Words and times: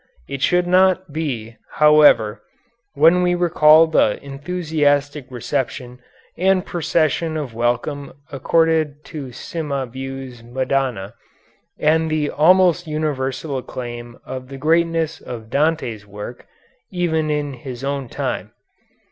It 0.27 0.41
should 0.41 0.65
not 0.65 1.13
be, 1.13 1.57
however, 1.73 2.41
when 2.95 3.21
we 3.21 3.35
recall 3.35 3.85
the 3.85 4.17
enthusiastic 4.25 5.27
reception 5.29 5.99
and 6.35 6.65
procession 6.65 7.37
of 7.37 7.53
welcome 7.53 8.13
accorded 8.31 9.05
to 9.05 9.31
Cimabue's 9.31 10.41
Madonna, 10.43 11.13
and 11.77 12.09
the 12.09 12.31
almost 12.31 12.87
universal 12.87 13.59
acclaim 13.59 14.17
of 14.25 14.47
the 14.47 14.57
greatness 14.57 15.19
of 15.21 15.51
Dante's 15.51 16.07
work, 16.07 16.47
even 16.89 17.29
in 17.29 17.53
his 17.53 17.83
own 17.83 18.09
time. 18.09 18.53